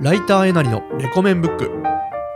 [0.00, 1.70] ライターえなりのレコメンブック。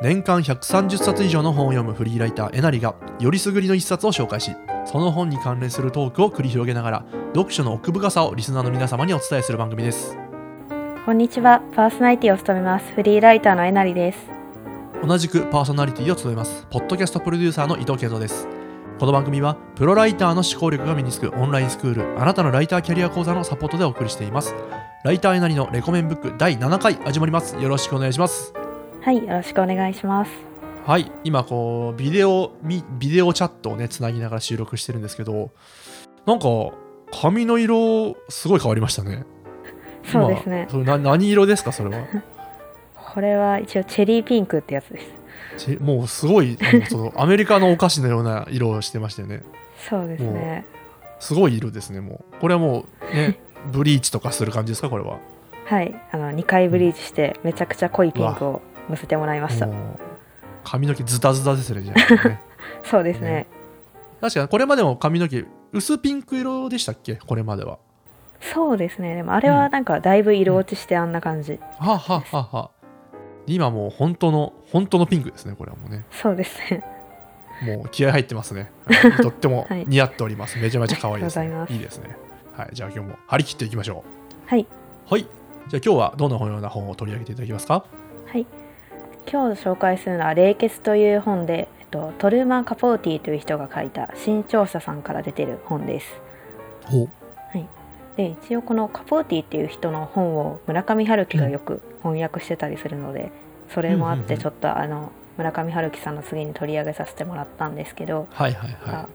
[0.03, 10.17] 年間130冊以上の本を読むフリーライターえなりがよりすぐりの一冊を紹介しその本に関連するトークを繰り広げながら読書の奥深さをリスナーの皆様にお伝えする番組です。
[11.05, 11.61] こんにちは。
[11.77, 12.93] パーソナリティを務めます。
[12.95, 14.19] フリーライターのえなりです。
[15.07, 16.67] 同じくパーソナリティを務めます。
[16.71, 18.60] ポッドキャストプロデューサーの伊藤慶三です
[19.01, 24.55] この番組はプロライターの思考力が身につくオンラインスクールあなたのライターキャリア講座のサポートでお送りしています。
[25.05, 27.57] ライターえなりのレコメンブック第7回始まります。
[27.57, 28.53] よろしくお願いします。
[29.01, 30.31] はいよろしくお願いします。
[30.85, 35.51] はい今こうビデオみビデオチャットをねつなぎながら収録してるんですけど
[36.27, 36.47] なんか
[37.11, 39.25] 髪の色すごい変わりましたね。
[40.13, 40.69] そうですね。
[40.71, 42.05] 今それな何色ですかそれは？
[43.15, 45.07] これは一応チェリーピンクってやつです。
[45.07, 45.11] ち
[45.81, 49.43] もうすごいあのそのアメリカのお菓子のような色をしてましたよね。
[49.89, 50.65] そうですね。
[51.19, 52.41] すごい色ですねもう。
[52.41, 53.39] これはもうね
[53.73, 55.19] ブリーチとかする感じですかこれは？
[55.67, 55.95] はい。
[56.13, 59.69] あの2回ブリーチしてめちゃくちゃ濃いピンクをのせてもらいました。
[60.65, 62.29] 髪の毛ズタズタですねじゃあ。
[62.29, 62.41] ね
[62.85, 63.29] そうですね。
[63.29, 63.47] ね。
[64.21, 67.17] 確かにこれまでも髪の毛薄ピンク色でしたっけ？
[67.17, 67.79] これまでは。
[68.41, 69.17] そうですね。
[69.17, 72.71] でもあれはなんかだいぶ色落ちしてあんな感じ、はあはあはあはあ
[73.55, 76.05] 今もう本当の本当のピンクですねこれはもうね。
[76.11, 76.85] そうですね。
[77.63, 78.71] もう気合入ってますね。
[78.87, 79.85] は いとってもはい。
[79.87, 81.47] 似合っております、めちゃめちゃ可愛いです,、ね。
[81.47, 81.73] ありがとうございます。
[81.75, 82.17] いいですね。
[82.57, 82.69] はい。
[82.73, 84.05] じゃあ今日も張り切っていきましょ
[84.47, 84.67] はい、う
[85.13, 85.23] はい。
[85.23, 85.29] じゃあ
[85.69, 87.85] 今日はどのような本を取り上げていただけますか？
[88.27, 88.47] はい、
[89.31, 96.21] 今日紹介するのは「冷血」という本で、えっと、トルーマン・カポーティという人が書いた新潮社さんから出てる本です。
[96.87, 97.09] ほう。
[98.17, 103.33] で一応このカポーティっていう人の本を村上春樹がよく翻訳してたりするので、
[103.73, 109.09] それもあってちょっとあの村上春樹さんの次に取り上げさせてもらったんですけど、はいはいはあ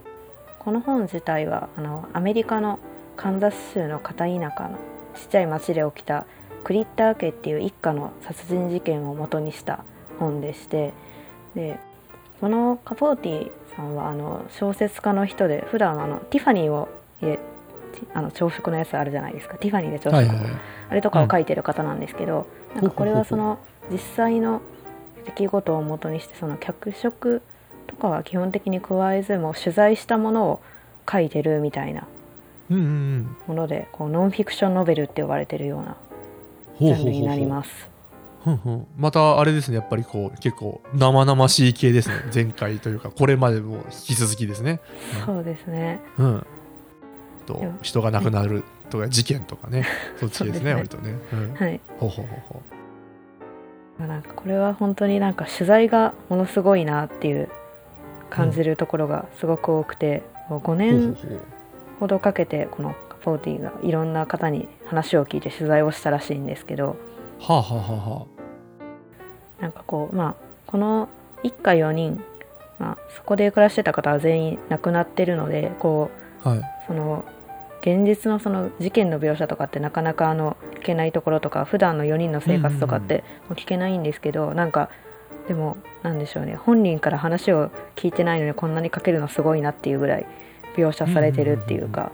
[0.59, 2.80] この本自体はあのアメリカの
[3.17, 4.80] カンザス州の片田舎の
[5.14, 6.25] ちっちゃい町で起きた
[6.64, 9.83] クリッター家っていう一家の殺人事件を元にした
[10.20, 10.94] 本でして
[11.53, 11.80] で
[12.42, 16.89] このカポーティさんはあの小説家の人で普段あのティファニーを
[18.14, 19.55] あの朝食のやつあるじゃないですか。
[19.58, 20.54] ティファニーで朝食、いはいはいはい。
[20.89, 23.58] あれとかを書いてる方なんですけど、なんかこれはその
[23.89, 24.61] 実際の
[25.25, 27.41] 出来事をもとにしてその脚色
[27.87, 30.61] とかは基本的に加えずもう取材したものを
[31.09, 32.08] 書いてるみたいな
[32.69, 33.37] うんうんうん。
[33.47, 35.97] ものでこうノンフィクションノベルって呼ばれてるような
[36.80, 37.89] ジャンルになります。
[38.97, 39.77] またあれですね。
[39.77, 42.15] やっぱりこう結構生々しい系ですね。
[42.33, 44.81] 前回というかこれまでも引き続きですね。
[45.25, 45.99] そうですね。
[46.19, 46.45] うん
[47.45, 49.86] と人が亡くなるとか事件とかね。
[50.17, 51.80] そっちですねそう割とね、うん、はい。
[52.00, 52.39] ほうほうほう
[54.00, 57.50] ほなんかこれは本当になんか取材がものすごいなっていう
[58.30, 61.30] 感じるところがすごく多くて、もう5うほうほう。
[61.32, 61.39] 年
[62.00, 66.98] ほどかけてこのカポーティがいろんな方に話を聞いて取材をしたらしいんですけど
[67.39, 68.26] はあはあはあは
[69.60, 70.36] なんかこうまあ
[70.67, 71.10] この
[71.44, 72.22] 一家4人、
[72.80, 76.62] まあ、そこで暮らしてた方は全員亡くなってるのでこうあはい。
[76.88, 77.26] その
[77.82, 84.90] 現実のその事件の描写とかってなかなかあの聞けないところとか普段の4人の生活とかってもう聞けないんですけど、なんか
[85.48, 86.56] でもなんでしょうね。
[86.56, 90.26] 本人から話を聞いてないのにこんなに書けるのすごいなっていうぐらい
[90.76, 92.12] 描写されてるっていうか、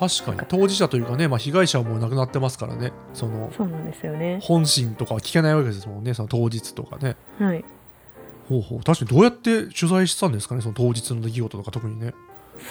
[0.00, 0.40] 確かに。
[0.48, 2.92] 当事者というかね、まあ、被害者はもう亡くなってますからね。
[3.12, 4.40] そのそうなんですよね。
[4.42, 7.16] 本心とかは聞けないわけですもんねその当日とかね。
[7.38, 7.64] はい、
[8.48, 8.78] ほうほう。
[8.82, 12.14] 確かにどうやって取材したんですかねその当日の出来事とか特にね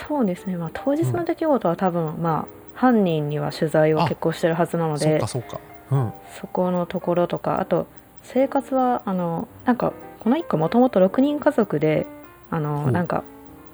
[0.08, 5.60] そうですね、まあ、当日の出来事は多分、まあ犯人には取材を結構してるはずなのでかそっか。
[5.92, 6.14] うん。
[6.40, 7.88] そこのところとかあと
[8.24, 9.92] 生活はあのなんか
[10.22, 12.08] この一家もともと6人家族で
[12.50, 12.92] あほのう。
[12.92, 13.26] なんか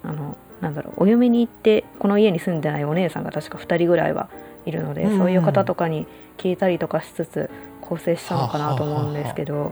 [0.03, 4.27] あのなんだろうお嫁に行ってこの家に住んでないお姉さんが確か2人ぐらいは
[4.65, 5.11] いるので、うん。
[5.11, 6.07] うんそういう方とかに
[6.39, 7.51] 聞いたりとかしつつ
[7.81, 9.71] 構成したのかなと思うんですけど。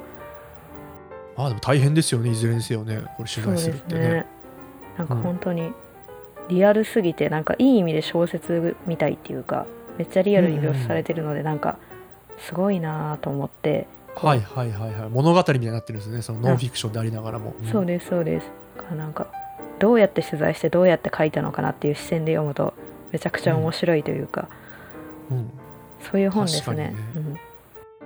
[1.35, 3.99] まあでも大変ですよねいずれにせよねこれ取材するってね。
[4.01, 4.25] ね。
[4.99, 5.73] なんか本当に
[6.49, 9.65] リアルすぎてなんかいい意味で小説みたいっていうか
[9.97, 11.77] めっちゃリアルに描写されてるのでなんか
[12.37, 13.87] すごいなと思って。
[14.15, 15.09] はいはいはいはい。
[15.09, 17.65] 物語みたいになってるんですねそのノンフィクションでありながらも、ん。
[17.71, 18.47] そうですそうです。
[18.95, 19.27] なんか
[19.79, 22.73] どうやって取材してどうやって書いたのかなっていう視点で読むと
[23.11, 24.49] めちゃくちゃ面白いというか、
[25.31, 25.49] うん。
[25.99, 26.93] そういう本ですね。
[27.13, 27.37] 確かに。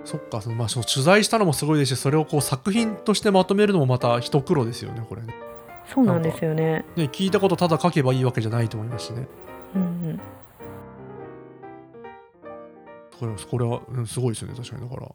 [0.05, 5.27] そっかそのまあその取材したのもすごいですしそれをこう作品としてまとめるのもまた一苦労ですよねこれね。
[5.27, 5.46] うん、
[5.93, 6.85] そうなんですよね。
[6.95, 9.27] ね聞いたことただ書けばいいわけじゃないと思いますしね。
[9.75, 10.19] うんうん。
[13.19, 14.89] これこれは、うん、すごいですよね確かに。
[14.89, 15.07] だから。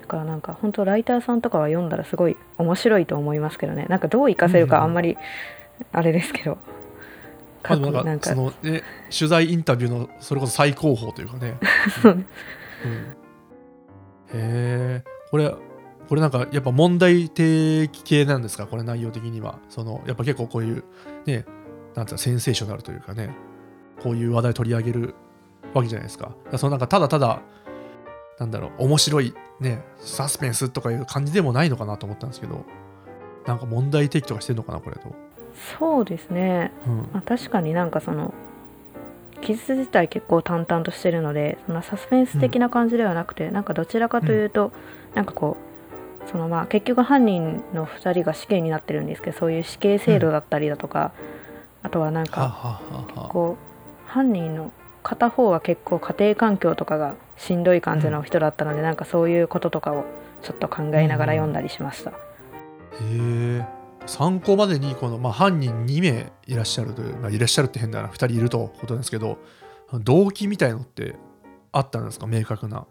[0.00, 3.86] だからなんか本当ライターさんとかは読んだらすごい面白いと思いますけどね。
[3.88, 5.18] なんかどう活かせるかあんまり
[5.92, 6.58] あれですけど。
[7.68, 8.30] まあ、でもなんかなんか。
[8.30, 8.82] その、ね、
[9.16, 11.58] 取材インタビューのそれこそ最高峰というかね、
[12.02, 12.24] そううん、へ
[14.32, 15.52] えこれ
[16.08, 18.66] これなんかやっぱ問題提起系なんですか？
[18.66, 19.58] これ内容的には。
[19.68, 20.84] そのやっぱ結構こういう
[21.24, 21.44] ね
[21.94, 23.34] なんていうかセンセーショナルというかね。
[24.02, 25.14] こういう話題取り上げる
[25.74, 26.32] わけじゃないですか。
[26.56, 27.40] そのなんかただただ
[28.38, 32.64] なんだろう面白いねサスペンスとかいう感じでもないのかなと思ったんですけど。
[33.46, 35.14] なんか問題提起とかしてんのかなこれと、
[35.78, 36.96] そうですね、うん。
[37.12, 38.34] まあ、確かになんかその
[39.40, 44.72] 記述自体結構淡々としてるのでそんなサスペンス的な感じではなくて、なんかどちらかというと、
[45.14, 45.75] なんかこう
[46.30, 51.12] そのまあ結局犯人の2人が死刑になってるんですけどそういう死刑制度だったりだとか、
[51.82, 53.28] あとはなんかはあはあはあはあ。
[53.28, 60.04] こう犯人の片方は結構家庭環境とかがしんどい感じの人だったので、なんかそういうこととかを
[60.42, 62.14] ちょっと考えながら読んだりしました、へ
[63.02, 63.64] え。
[64.06, 69.38] 参考までにこの、まあ、犯人2名いらっしゃるという、まあ、いらっしゃるって変だな2人いるということですけど
[69.92, 71.16] 動機みたいのって
[71.72, 72.26] あったんですか？
[72.26, 72.86] 明確な、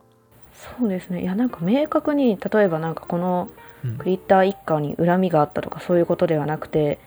[0.80, 1.22] そうですね。
[1.22, 3.50] いやなんか明確に例えばなんかこの
[3.84, 3.98] うん。
[3.98, 6.98] クリッター一家に恨みがあったとかそういうことではなくて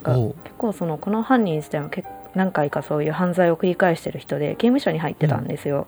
[0.00, 5.86] うか結構そのこの犯人自体も結何回かそういう犯罪を繰り返してる人で刑務所に入ってたんですよ、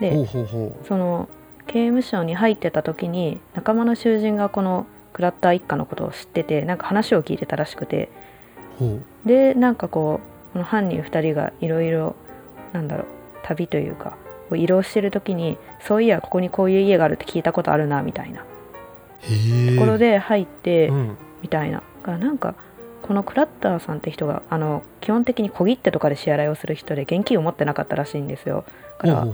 [0.00, 1.28] うほうほその
[1.66, 8.08] 刑務所に入ってた時に仲間の囚人がこのクラッター一家のことを知っててなんか話を聞いてたらしくて。
[9.26, 10.18] でなんかこ
[10.50, 12.16] うこの犯人2人がいろいろ
[12.72, 13.06] なんだろう
[13.44, 14.16] 旅というか
[14.52, 18.40] こう移動してる時にそういやここにこういう家があるって聞いたことあるなみたいな。
[18.40, 21.82] ところで入って、うん、みたいな。
[22.02, 22.54] がなんか
[23.02, 28.64] このクラッターさんって人があの基本的に小切手とかで支払いをする人で現金を持ってなかったらしいんですよ。
[29.00, 29.26] だから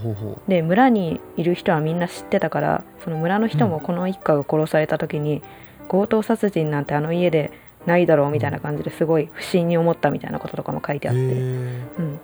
[0.46, 5.42] で村にいる人はみんな知ってたからその村の人もこの一家が殺された時に、
[5.88, 7.50] 強盗殺人なんてあの家で
[7.86, 12.20] ないだろうみたいな感じですごい不審に思ったみたいなこととかも書いてあって、うん、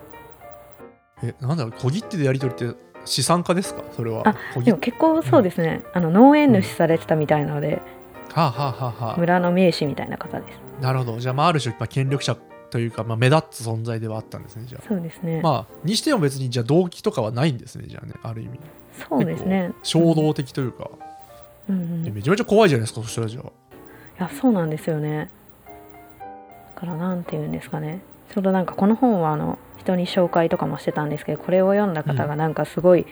[1.23, 3.83] ええなんだろう小切手でやり取りって資産家ですか？
[3.95, 4.23] それは。
[4.63, 7.81] でも結構そうですね、あの農園主されてたみたいなので、
[8.33, 10.59] はあ、はあはあはあ、村の名士みたいな方です。
[10.81, 11.19] なるほど。
[11.19, 12.35] じゃあ、まあ、ある種、まあ、権力者
[12.69, 14.87] というか、まあ、目立つ存在ではあったんですねじゃあ。
[14.87, 18.59] そうですね、まあにしても別にじゃあ動機とかはないんですねじゃあねある意味。
[19.09, 19.71] そうですね。
[19.83, 20.89] 衝動的というか、
[21.69, 24.23] うんうん、いめちゃめちゃ怖いじゃないですかそしたらじゃあ。
[24.23, 25.29] やそうなんですよね。
[26.75, 28.01] だからなんて言うんですかね
[28.33, 33.05] ちょうどなんかこの本はあの人に紹介とかもしてたんですけどこれを読んだ方がなんかすごい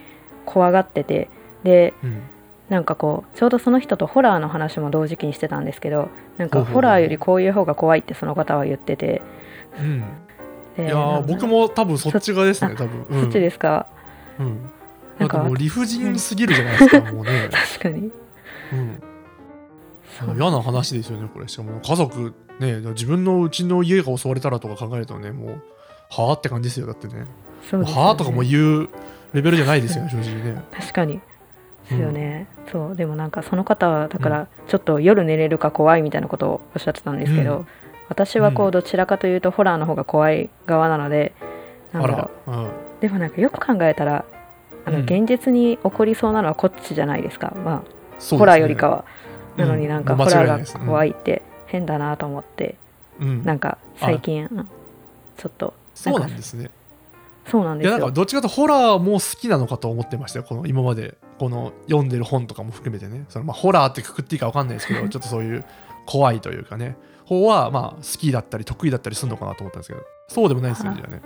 [0.46, 1.30] 怖がってて、
[1.64, 2.22] でうん。
[2.70, 9.22] なんかこうちょうどその人とホラーの話も同時期にしてたんですけどなんかホラーよりこういう方が怖いってその方は言ってて。
[9.78, 10.04] うん。
[10.78, 13.88] でいや僕も多分そっち側ですね多分、うん、そっちですか、
[14.40, 14.72] うん、
[15.20, 18.12] なんかもう理不尽すぎるじゃないですか、もうね、 確かに。
[18.72, 19.04] うん、
[20.36, 21.48] 嫌な話ですよねこれ。
[21.48, 25.62] しかも家族ね自分のうちの家が襲われたらとか考えるとねもう
[26.10, 27.16] はあって感じですよだってね。
[27.16, 27.26] ね。
[27.72, 28.90] はあとかも言う
[29.34, 30.62] レベルじゃないですよね正直ね。
[30.72, 31.20] 確かに。
[31.90, 32.96] ですよね、そう。
[32.96, 37.68] でもなんかその方はだからちょっと夜寝れるか怖いみたいなことをおっしゃってたんですけど、うん。
[38.08, 38.72] 私はこううん。
[38.72, 41.34] どちらかというとホラーの方が怖い側なので、
[41.92, 42.70] なんあだろら、うん、う
[43.02, 44.24] でもなんかよく考えたら
[44.86, 45.04] あのうん。
[45.04, 48.38] 現実に起こりそうなのはこっちじゃないですか、まあね。
[48.38, 52.76] ホラーよりかは、うんなのになんかホラーが怖いって変だなと思って、
[53.20, 54.68] うん、なんか最近うん
[55.38, 56.70] ちょっとそうなんですね。
[57.46, 57.92] そうなんですよ。
[57.92, 61.18] いやなんかどっちかというとホラーも好きなのかと思ってましたよこの今まで。
[61.40, 63.26] この読んでる本とかも含めてね。
[63.28, 65.66] そのまあホラーってくくっていいか分かんないですけど ちょっとそういう
[66.06, 66.96] 怖いというかね。
[67.26, 70.06] 方はまあ好きだったり得意だったりするのかなと思ったんですけど。
[70.28, 71.22] そうでもないですよねじゃあね。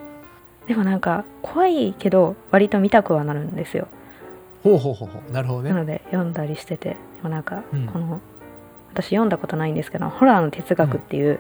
[0.68, 3.88] でもなんか怖いけど割と見たくはなるんですよ
[4.64, 5.32] ほうほうほうほう。
[5.32, 5.70] なるほどね。
[5.70, 7.88] なので読んだりしててでもなんかうん。
[7.88, 8.22] この、
[8.92, 11.40] 私読んだことないんですけどホラーの哲学っていう、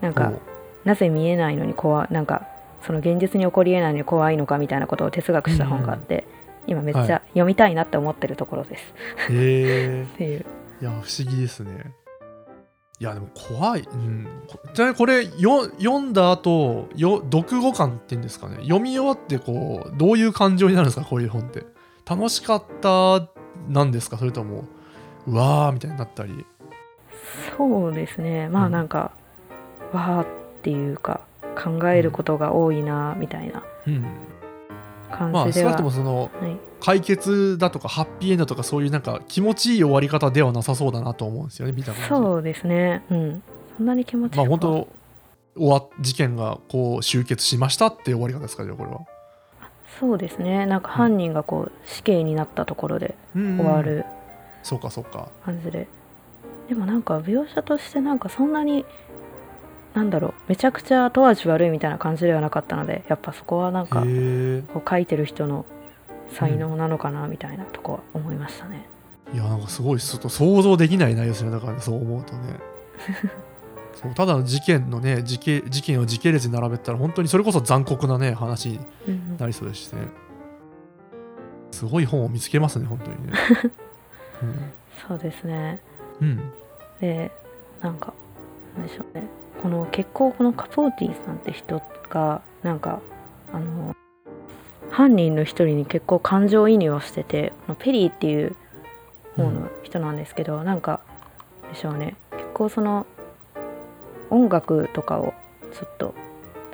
[0.00, 0.40] なんかほう。
[0.84, 2.46] なぜ見えないのに怖いなんか
[2.86, 6.26] その現実に起こりえないのに怖いのかみたいなことを哲学した本があって、
[6.66, 8.84] 今めっちはゃ読みたいなって思ってるところです、
[9.30, 10.06] へえ。
[10.14, 10.46] っていう。
[10.80, 11.92] いや不思議ですね。
[13.00, 18.56] いやでも怖い、うん、こちなみにこれよ読んだ後よ読後感っていうんですかね。
[18.62, 21.64] 読み終わってこうどういう感情になるんですかこういう本って
[22.08, 23.28] 楽しかった
[23.68, 24.16] なんですか？
[24.16, 24.64] それとも
[25.26, 26.46] うわーみたいになったり？
[27.56, 28.48] そうですね。
[28.48, 28.72] まあうん。
[28.72, 29.12] なんか、
[29.92, 30.26] わーっ
[30.62, 31.20] ていうか
[31.62, 34.02] 考えることが多いなみたいなうん。
[35.10, 42.08] まあ少感じでは、なくともそのはい、解決だとかハッピーエンドとかそういうなんか気持ちいい終わり方ではなさそうだなと思うんですよね見た感じ。
[42.08, 43.04] そうですね。
[43.10, 43.42] うん。
[43.76, 44.44] そんなに気持ちよくは。
[44.44, 44.88] まあ本当
[45.60, 49.00] 終わ事件がこう終結しましたっていう終わり方ですかじゃあこれは
[49.98, 50.66] そうですね。
[50.66, 54.04] なんか犯人がこう死刑になったところで終終わる
[54.62, 55.28] そうかそうか。
[55.44, 55.88] 感じで、
[56.68, 58.84] でもなんか描写としてなんかそんなに
[59.94, 65.64] なんだろうめちゃくちゃ後味悪いみたいな感じではなかったのでやっぱそこはなんかこう書いてる人の
[66.30, 68.86] 才能なのかなみたいなとこは思いましたね。
[69.32, 71.50] いやなんかすごいちょっと想像できない内容ですね。
[71.50, 72.60] だからねそう思うとね
[73.94, 80.02] そうただの事件のね事件事件を時系列に並べたら本当にそれこそ残酷なね話にうんなりそうですしね。
[81.70, 83.32] すごい本を見つけますね本当にね。
[85.06, 85.80] そうですね。
[86.20, 86.52] うん、うん
[87.00, 87.30] で
[87.82, 88.12] なんか
[88.76, 89.24] なんでしょうね。
[89.62, 93.00] この結構このカポーティさんって人がなんか
[93.52, 93.94] あの
[94.90, 98.54] 犯人の一人に結構感情移入をしててこのペリーっていう
[99.36, 101.00] 方の人なんですけど、なんか
[101.70, 102.16] でしょうね。
[102.32, 103.06] 結構その
[104.30, 105.34] 音楽とかを
[105.72, 106.14] ちょっと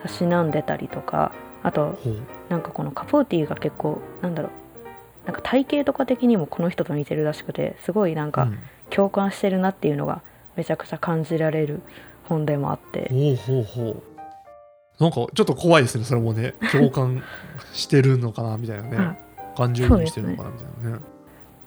[0.02, 1.32] たしなんでたりとか
[1.62, 1.99] あと
[2.49, 4.52] なんかこのカポーティが結構なんだろう
[5.26, 8.58] なんか体型とか的にもこの人と似てるらしくてすごいなんかうん。
[8.90, 10.23] 共感してるなっていうのが
[10.56, 11.82] めちゃくちゃ感じられる
[12.28, 13.08] 本でもあって。
[13.11, 14.02] ほうほうほう。
[15.02, 16.54] なんかちょっと怖いですねそれもね。
[16.70, 17.23] 共感
[17.73, 18.96] してるのかなみたいなね。
[18.96, 19.16] あ
[19.56, 21.02] 感情移入してるのかなみたいなね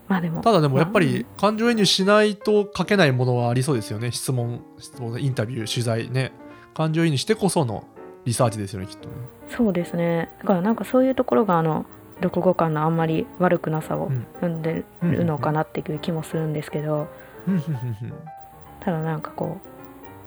[0.08, 0.42] まあでも。
[0.42, 4.12] ただでもやっぱり感情移入しないと書けないものはありそうですよね。
[4.12, 6.32] 質問質問インタビュー取材ね。
[6.74, 7.86] 感情移入してこその
[8.26, 9.08] リサーチですよねきっと。
[9.10, 9.16] ね
[9.50, 10.32] そうですね。
[10.40, 11.86] だからなんかそういうところがあの
[12.22, 14.26] 読後感のあんまり悪くなさをうん。
[14.42, 17.08] 生んでるのかなっていう気もするんですけど。
[18.82, 19.58] ただなんかこ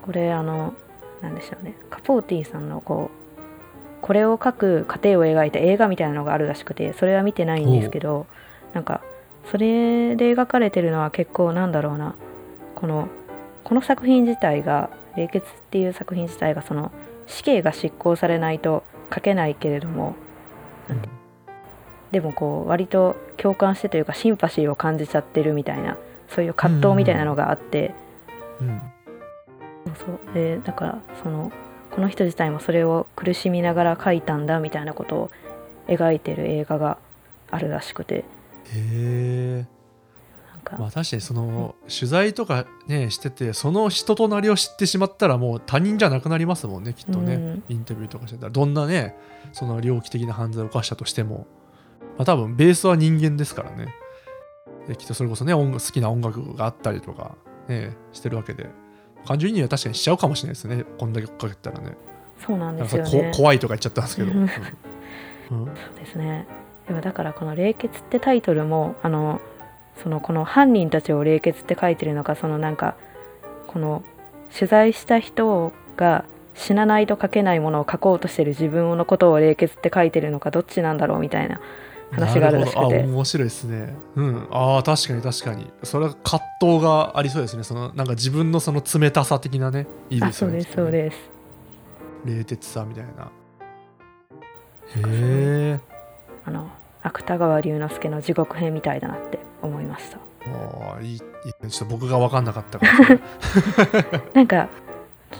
[0.03, 0.75] うこれあの
[1.23, 1.75] なんでしょうね。
[1.91, 3.21] カポーティさんのこう
[4.01, 8.27] これを書く過程を描いた映画みたいなのがあるらしくてそれは見てないんですけど
[8.73, 9.03] なんか
[9.47, 12.15] それで描かれてるのは結構なんだろうな。
[12.75, 13.09] この
[13.65, 16.91] この作品自体が「冷血」っていう作品自体がその
[17.27, 18.83] 死刑が執行されないと
[19.15, 20.15] 書けないけれども。
[22.11, 25.97] でもこう割と共感してというかシンパシーを感じちゃってるみたいな
[26.29, 27.95] そういう葛藤みたいなのがあって、
[28.61, 28.81] うん。
[29.87, 30.35] そうそう。
[30.35, 31.53] でだからその
[31.91, 35.31] この人自体もそれを苦しみながら書いたんだみたいなことを
[35.89, 36.99] 描いてる映画が
[37.51, 38.25] あるらしくて
[38.73, 39.67] へえ
[40.79, 47.65] まあ確かにその取材とかねしててその人となりを知ってしまったらもう他人じゃなくなりますもんねきっとね、うん。
[47.69, 48.51] インタビューとかしてたら。
[48.51, 49.17] どんなね
[49.53, 51.47] その猟奇的な犯罪を犯したとしても、
[52.19, 53.95] まあ、多分ベースは人間ですからね。
[54.87, 57.37] できっとそれこそね音楽好きな音楽があったりとか
[57.69, 58.69] ねしてるわけで。
[59.27, 60.85] 感情移入は確かにしちゃうかもしれないですね。
[60.99, 61.97] こんだけ追っかけてたらね。
[62.39, 63.33] そうなんですよね。
[63.35, 64.49] 怖いとか言っちゃったんですけど、うん。
[64.49, 64.55] そ
[65.57, 66.47] うですね
[66.91, 69.41] でもだからこの「冷血」ってタイトルもあの
[70.03, 72.97] そのこの犯人たちを冷血って書いてるのかそのなんか
[73.69, 74.03] この
[74.53, 76.25] 取材した人が
[76.57, 81.61] 死なないと書けないものを書こうとしてる自分のことを冷血って書いてるのかどっちなんだろうみたいな
[82.11, 83.05] 話があるらしくて。
[83.05, 83.95] 面白いですね。
[84.17, 84.49] うん。
[84.51, 85.71] ああ確かに確かに。
[85.85, 87.63] それは葛藤がありそうですね。
[87.63, 91.17] そのなんか自分のその冷たさ的なねいいあですよねそうです。
[92.27, 93.31] そうです冷徹さみたいな。
[94.97, 95.81] へえ
[96.45, 96.69] あの
[97.03, 100.19] 芥川龍之介の地獄編みたいだなって思いました。
[100.19, 101.27] ああいいちょ
[101.69, 104.69] っと僕が分かんなかったかもしれなんか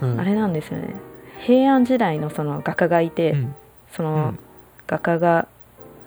[0.03, 0.21] うん。
[0.21, 0.95] あれなんですよね。
[1.41, 3.55] 平安時代のその画家がいて、うん。
[3.93, 4.39] そうのん。
[4.87, 5.49] 画家が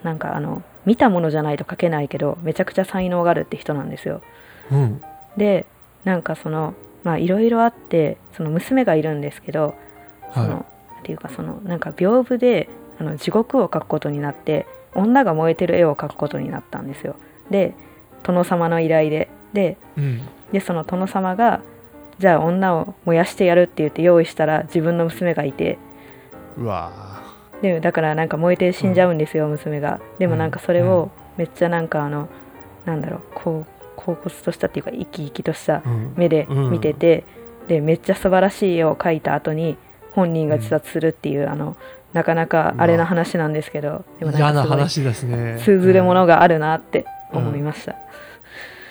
[0.04, 4.22] なんかあの見たものじゃないと描けないけどめちゃくちゃ才能があるって人なんですよ。
[4.72, 5.02] うん。
[5.38, 5.66] で
[6.04, 9.76] なんかそのまあいろいろあってその娘がいるんですけど
[10.34, 10.66] その、は
[11.00, 12.70] っていうかそのなんか屏風で
[13.00, 17.16] あの地獄を描くことになって女が燃えてる絵を描くことになったんですよ。
[17.50, 17.74] で
[18.24, 19.30] 殿様の依頼で。
[19.54, 20.22] でいうん。
[20.52, 21.62] でその殿様が
[22.20, 25.78] じゃあ女を燃やしてやるって言って用意したら自分の娘がいて。
[26.58, 27.22] うわ。
[27.62, 30.00] でだからなんか燃えて死んじゃうんですよ、娘が。
[30.20, 32.30] でもなんかそれをめっちゃなんかあの
[32.86, 33.66] なんだろうこ
[33.98, 35.82] う恍惚としたっていうか生き生きとした
[36.16, 36.72] 目でうん。
[36.72, 37.24] 見てて、
[37.68, 39.78] でめっちゃ素晴らしい絵を描いた後に
[40.14, 41.76] 本人が自殺するっていう、あの
[42.14, 45.60] なかなかあれな話なんですけどでも嫌な話ですね。
[45.64, 47.96] 通ずるものが、があるなって思いました、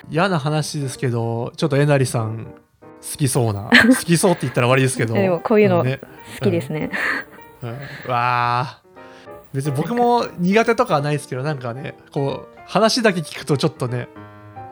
[0.09, 5.13] 嫌な話ですけどちょっとえなりさん好きそうな好きそうって言ったら悪いですけど。
[5.15, 5.99] でもこういうのね。
[6.39, 6.89] 好きですね、
[7.61, 7.69] うん。
[7.69, 8.81] わあ
[9.53, 14.07] 別に僕も苦手とかはないですけどなんかねこう話だけ聞くとちょっとね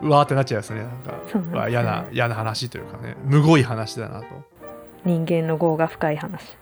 [0.02, 0.80] うわーってなっちゃいますね。
[0.80, 1.14] なんか
[1.52, 3.16] うわ嫌な嫌な話というかね。
[3.24, 4.26] むごい話だなと。
[5.04, 6.56] 人間の業が深い話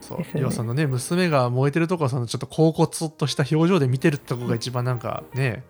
[0.00, 0.18] そう。
[0.34, 5.64] 要はそのね娘が燃えてるとこはそのちょっと恍惚とした表情で見てるとこが一番なんかね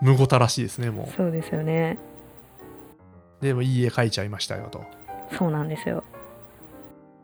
[0.00, 1.98] むごたらしいですねもそうですよね。
[3.40, 4.84] うでもいい絵描いちゃいましたよと。
[5.36, 6.04] そうなんですよ。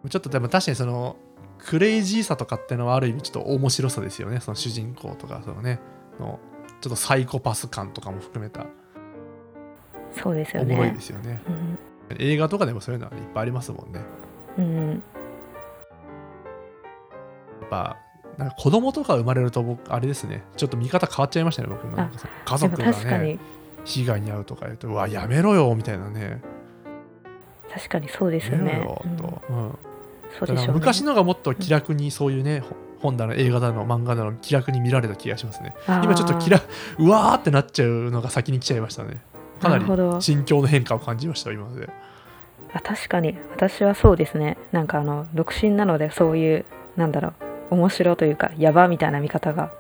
[0.08, 1.16] ちょっとでも確かにその
[1.58, 4.40] クレイジーさとかってのはある意味ちょっと面白さですよね。
[4.40, 5.80] その主人公とかそのね
[6.18, 6.40] の
[6.80, 8.66] ちょっとサイコパス感とかも含めた。
[10.20, 11.42] そうですよおもろいねですよね。
[11.46, 11.78] うん。
[12.18, 14.00] 映画とかでもそういうのはいっぱいありますもんね。
[14.58, 15.02] うん、
[17.72, 17.96] ぱ
[18.36, 20.42] なんか子供とか生まれると僕あれですね。
[20.56, 21.96] ちょっと見方変わっちゃいましたね僕も
[22.44, 23.38] 家族がね
[23.84, 26.42] 被害に遭うとか言うとうわやめろよみたいなね。
[27.72, 28.72] 確かにそうですやよね。
[28.74, 29.02] めろよ。
[29.04, 29.16] うん。
[29.16, 29.78] と、うん。
[30.38, 30.72] そうでしょうね。
[30.74, 35.74] 昔のがもっと気楽にそういうね、ほ本だの映画だの漫画だの気楽に見られた気がしますね。
[35.86, 36.64] 今ちょっと気楽
[36.98, 39.20] うわーってなっちゃうのが先に来ちゃいましたね。
[39.60, 39.84] かなり
[40.20, 41.88] 心境の変化を感じました今まで。
[42.72, 43.36] あ確かに。
[43.52, 44.58] 私はそうですね。
[44.70, 46.64] なんかあの独身なのでそういう
[46.96, 49.72] なんだろう面白というかやばみたいな見方が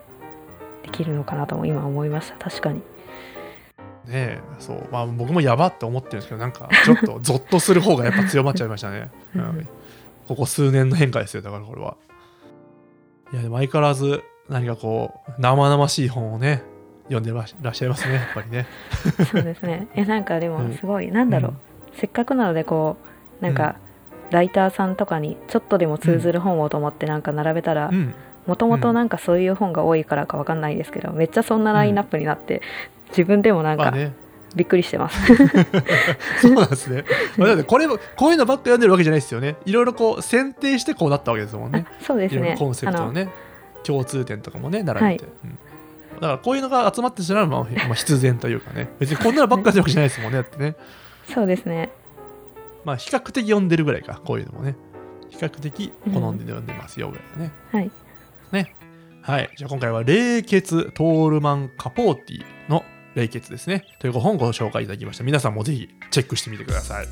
[0.82, 2.36] できるのかなとも今思いました。
[2.38, 2.78] 確かに。
[2.78, 2.82] ね
[4.12, 4.88] えそう。
[4.90, 9.40] まあ僕もやばって思ってるんですけどなんか ちょっとゾッとする方がやっぱ強まっちゃいましたね、うん。
[9.40, 9.68] うん。
[10.26, 11.96] ここ数年の変化ですよだからこれは。
[13.32, 16.62] いやでも相変わらず何かこう生々しい本をね
[17.04, 18.66] 読んでらっしゃいますねやっぱりね。
[19.30, 19.88] そうですね。
[19.94, 20.68] えなんかでうん。
[20.70, 21.54] もすごい、なんだろう、
[21.94, 22.96] せっかくなのでこ
[23.40, 23.76] うなんか、
[24.32, 28.14] ライターさんとかにちょっとでも通ずる本をと思ってなんか並べたらうん。
[28.46, 32.60] もともとなんかそういう本が多いからかわかんないですけどめっちゃそんなラインナップになって、
[33.10, 33.94] 自分でもなんか
[34.56, 35.36] びっくりしてます、
[36.42, 37.04] そうなんですね。
[37.36, 39.56] まあだってこれもこういうのばっか読んでるわけじゃないですよね。
[39.64, 41.86] いろいろこう選定してこうなったわけですもんね。
[42.00, 42.56] そうですね。
[42.58, 43.28] コンセプトのね
[43.84, 45.18] 共通点とかもね並べて、はい。
[45.44, 45.58] うん。
[46.20, 48.88] だからこういうのが集まってしまうのは、まあ、まあ必然というかね。
[48.98, 50.74] 別にこんなのばっかりわけじゃないですもんねだってね。
[51.32, 51.92] そうですね
[52.84, 54.76] まあ比較的読んでるぐらいかこういうのもね
[55.30, 57.52] 比較的好んで読んでますよぐらいだね。
[57.70, 57.90] はい
[58.52, 58.74] ね。
[59.22, 59.50] はい。
[59.56, 62.84] じゃあ今回は冷血トールマン・カポーティの
[63.14, 63.84] 冷血ですね。
[63.98, 65.24] という本をご紹介いただきました。
[65.24, 67.06] 皆さんもぜひチェックしてみてください。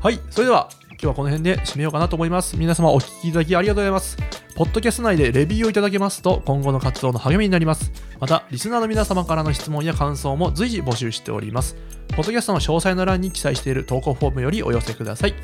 [0.00, 0.20] はい。
[0.30, 2.56] それでは今日はこの辺で締めようかなと思います。
[2.56, 4.16] 皆様お聞きいただきありがとうございます。
[4.54, 7.90] ポッドキャスト内でレビューをいただけますと今後の活動の励みになります。
[8.22, 11.74] また、リスナーの皆様からの質問や感想も随時募集しております。
[12.10, 15.34] ポッドキャストの詳細の欄に記載している投稿フォームよりお寄せください。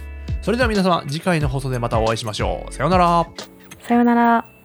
[0.42, 2.72] それでは皆様、次回の放送でまたお会いしましょう。
[2.72, 3.26] さようなら。
[3.82, 4.57] さようなら